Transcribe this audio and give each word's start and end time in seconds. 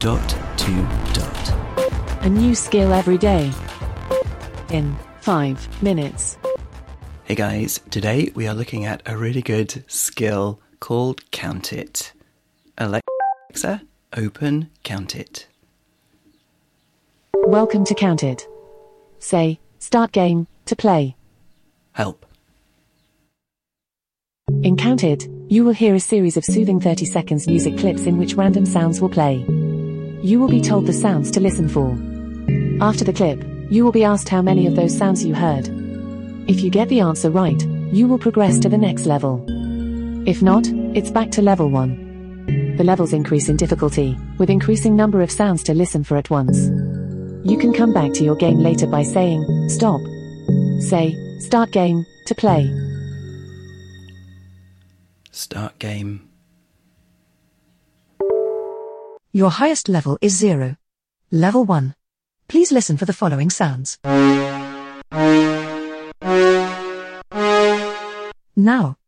dot 0.00 0.30
to 0.56 0.72
dot. 1.12 2.24
A 2.24 2.28
new 2.30 2.54
skill 2.54 2.94
every 2.94 3.18
day. 3.18 3.52
In 4.70 4.96
5 5.20 5.82
minutes. 5.82 6.38
Hey 7.24 7.34
guys, 7.34 7.80
today 7.90 8.32
we 8.34 8.48
are 8.48 8.54
looking 8.54 8.86
at 8.86 9.02
a 9.04 9.18
really 9.18 9.42
good 9.42 9.84
skill 9.88 10.58
called 10.80 11.30
Count 11.32 11.74
It. 11.74 12.14
Alexa, 12.78 13.82
open 14.16 14.70
Count 14.84 15.14
It. 15.14 15.46
Welcome 17.34 17.84
to 17.84 17.94
Count 17.94 18.24
It. 18.24 18.48
Say, 19.18 19.60
start 19.80 20.12
game, 20.12 20.46
to 20.64 20.74
play. 20.74 21.14
Help. 21.92 22.24
In 24.62 24.78
Count 24.78 25.04
It, 25.04 25.28
you 25.50 25.62
will 25.62 25.74
hear 25.74 25.94
a 25.94 26.00
series 26.00 26.38
of 26.38 26.44
soothing 26.46 26.80
30 26.80 27.04
seconds 27.04 27.46
music 27.46 27.76
clips 27.76 28.06
in 28.06 28.16
which 28.16 28.32
random 28.32 28.64
sounds 28.64 29.02
will 29.02 29.10
play. 29.10 29.44
You 30.22 30.38
will 30.38 30.48
be 30.48 30.60
told 30.60 30.86
the 30.86 30.92
sounds 30.92 31.30
to 31.32 31.40
listen 31.40 31.68
for. 31.68 31.96
After 32.84 33.04
the 33.04 33.12
clip, 33.12 33.42
you 33.70 33.84
will 33.84 33.92
be 33.92 34.04
asked 34.04 34.28
how 34.28 34.42
many 34.42 34.66
of 34.66 34.76
those 34.76 34.96
sounds 34.96 35.24
you 35.24 35.34
heard. 35.34 35.68
If 36.48 36.60
you 36.60 36.70
get 36.70 36.88
the 36.88 37.00
answer 37.00 37.30
right, 37.30 37.62
you 37.92 38.06
will 38.06 38.18
progress 38.18 38.58
to 38.60 38.68
the 38.68 38.78
next 38.78 39.06
level. 39.06 39.44
If 40.26 40.42
not, 40.42 40.66
it's 40.94 41.10
back 41.10 41.30
to 41.32 41.42
level 41.42 41.70
1. 41.70 42.76
The 42.76 42.84
levels 42.84 43.12
increase 43.12 43.48
in 43.48 43.56
difficulty, 43.56 44.16
with 44.38 44.50
increasing 44.50 44.96
number 44.96 45.22
of 45.22 45.30
sounds 45.30 45.62
to 45.64 45.74
listen 45.74 46.04
for 46.04 46.16
at 46.16 46.30
once. 46.30 46.58
You 47.48 47.56
can 47.58 47.72
come 47.72 47.92
back 47.92 48.12
to 48.14 48.24
your 48.24 48.36
game 48.36 48.58
later 48.58 48.86
by 48.86 49.02
saying, 49.02 49.68
stop. 49.68 50.00
Say, 50.80 51.14
start 51.40 51.70
game, 51.72 52.04
to 52.26 52.34
play. 52.34 52.68
Start 55.30 55.78
game. 55.78 56.29
Your 59.32 59.50
highest 59.50 59.88
level 59.88 60.18
is 60.20 60.36
0. 60.36 60.76
Level 61.30 61.64
1. 61.64 61.94
Please 62.48 62.72
listen 62.72 62.96
for 62.96 63.04
the 63.04 63.12
following 63.12 63.48
sounds. 63.48 63.96
Now. 68.56 68.99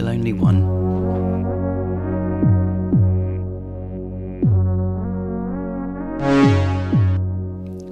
Still 0.00 0.08
only 0.08 0.32
one. 0.32 0.62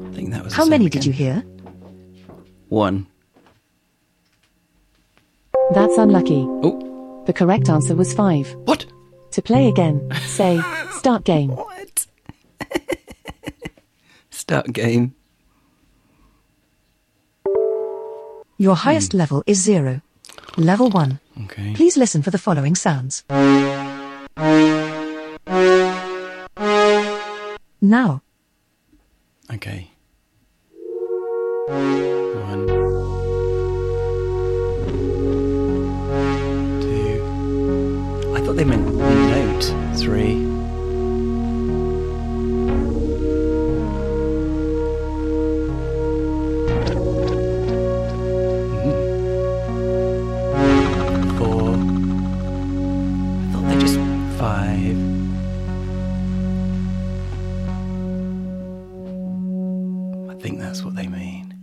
I 0.09 0.15
think 0.15 0.31
that 0.31 0.42
was 0.42 0.55
How 0.55 0.65
many 0.65 0.89
did 0.89 1.05
you 1.05 1.12
hear? 1.12 1.45
One. 2.70 3.06
That's 5.75 5.98
unlucky. 5.98 6.47
Oh, 6.48 7.25
The 7.27 7.34
correct 7.34 7.69
answer 7.69 7.95
was 7.95 8.15
5. 8.15 8.56
what? 8.65 8.87
To 9.33 9.43
play 9.43 9.69
again, 9.69 10.09
say, 10.28 10.62
start 10.93 11.25
game. 11.25 11.50
What? 11.56 12.06
Start 14.31 14.72
game. 14.72 15.15
Your 18.56 18.77
highest 18.77 19.12
hmm. 19.12 19.19
level 19.19 19.43
is 19.47 19.62
0. 19.62 20.00
Level 20.56 20.91
1. 20.91 21.20
Okay. 21.44 21.75
Please 21.75 21.97
listen 21.97 22.22
for 22.22 22.31
the 22.31 22.39
following 22.39 22.75
sounds. 22.75 23.25
Now. 27.81 28.22
Okay. 29.53 29.91
One. 31.69 32.66
Two. 36.82 38.34
I 38.34 38.41
thought 38.41 38.56
they 38.56 38.65
meant 38.65 38.94
note. 38.94 39.97
Three. 39.97 40.58
Five. 54.38 54.97
I 60.31 60.34
think 60.41 60.60
that's 60.60 60.82
what 60.84 60.94
they 60.94 61.06
mean. 61.09 61.54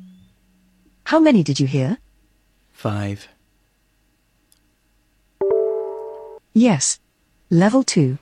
How 1.06 1.20
many 1.20 1.44
did 1.44 1.60
you 1.60 1.68
hear? 1.68 1.98
Five. 2.74 3.28
Yes. 6.54 7.00
Level 7.50 7.84
2. 7.84 8.18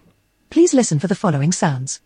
Please 0.49 0.73
listen 0.73 0.99
for 0.99 1.07
the 1.07 1.15
following 1.15 1.51
sounds. 1.51 2.01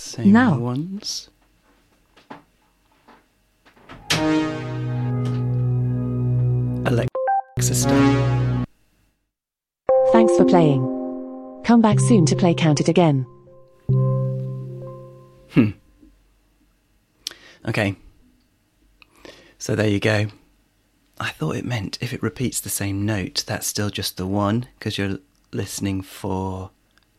Same 0.00 0.32
Now. 0.32 0.58
ones. 0.58 1.28
Stone. 7.74 8.64
Thanks 10.12 10.36
for 10.36 10.44
playing. 10.44 10.82
Come 11.64 11.80
back 11.80 12.00
soon 12.00 12.24
to 12.26 12.36
play 12.36 12.54
Count 12.54 12.80
It 12.80 12.88
again. 12.88 13.26
Hmm. 15.52 15.70
Okay. 17.66 17.96
So 19.58 19.74
there 19.74 19.88
you 19.88 20.00
go. 20.00 20.28
I 21.20 21.30
thought 21.30 21.56
it 21.56 21.64
meant 21.64 21.98
if 22.00 22.12
it 22.12 22.22
repeats 22.22 22.60
the 22.60 22.68
same 22.68 23.04
note, 23.04 23.44
that's 23.46 23.66
still 23.66 23.90
just 23.90 24.16
the 24.16 24.26
one, 24.26 24.66
because 24.78 24.96
you're 24.96 25.18
listening 25.52 26.02
for 26.02 26.70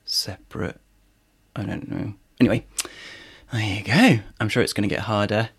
separate. 0.06 0.80
I 1.56 1.64
don't 1.64 1.92
know. 1.92 2.14
Anyway, 2.40 2.66
there 3.52 3.62
you 3.62 3.84
go. 3.84 4.24
I'm 4.40 4.48
sure 4.48 4.64
it's 4.64 4.74
going 4.74 4.88
to 4.88 4.96
get 4.96 5.04
harder, 5.04 5.50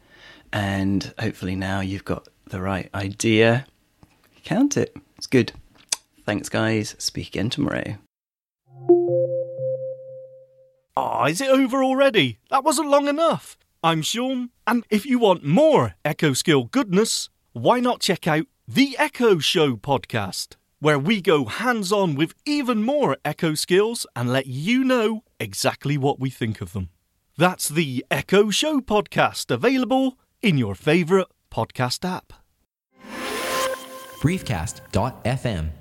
and 0.52 1.12
hopefully 1.18 1.54
now 1.54 1.80
you've 1.80 2.04
got 2.04 2.28
the 2.46 2.60
right 2.60 2.88
idea. 2.94 3.66
Count 4.44 4.76
it. 4.76 4.96
It's 5.16 5.26
good. 5.26 5.52
Thanks, 6.24 6.48
guys. 6.48 6.94
Speak 6.98 7.28
again 7.28 7.50
tomorrow. 7.50 7.96
Ah, 10.96 11.26
is 11.26 11.40
it 11.40 11.50
over 11.50 11.82
already? 11.82 12.38
That 12.50 12.64
wasn't 12.64 12.90
long 12.90 13.08
enough. 13.08 13.56
I'm 13.82 14.02
Sean, 14.02 14.50
and 14.66 14.84
if 14.90 15.06
you 15.06 15.18
want 15.18 15.44
more 15.44 15.94
Echo 16.04 16.34
Skill 16.34 16.64
goodness, 16.64 17.30
why 17.52 17.80
not 17.80 18.00
check 18.00 18.26
out 18.28 18.46
the 18.68 18.94
Echo 18.98 19.38
Show 19.38 19.76
podcast, 19.76 20.56
where 20.80 20.98
we 20.98 21.20
go 21.22 21.46
hands 21.46 21.90
on 21.90 22.14
with 22.14 22.34
even 22.44 22.82
more 22.82 23.16
Echo 23.24 23.54
skills 23.54 24.06
and 24.14 24.30
let 24.30 24.46
you 24.46 24.84
know 24.84 25.22
exactly 25.38 25.96
what 25.96 26.20
we 26.20 26.28
think 26.28 26.60
of 26.60 26.74
them. 26.74 26.90
That's 27.38 27.68
the 27.68 28.04
Echo 28.10 28.50
Show 28.50 28.80
podcast, 28.80 29.50
available 29.50 30.18
in 30.42 30.58
your 30.58 30.74
favourite 30.74 31.28
podcast 31.50 32.06
app. 32.06 32.34
briefcast.fm 34.20 35.79